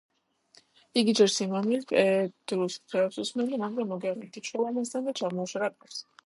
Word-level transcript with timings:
იგი 1.01 1.13
ჯერ 1.19 1.27
სიმამრის, 1.33 1.85
პედრუს 1.91 2.77
რჩევებს 2.79 3.19
უსმენდა, 3.25 3.61
მაგრამ 3.65 3.93
მოგვიანებით 3.95 4.41
იჩხუბა 4.43 4.73
მასთან 4.79 5.07
და 5.11 5.15
ჩამოაშორა 5.23 5.71
კარს. 5.77 6.03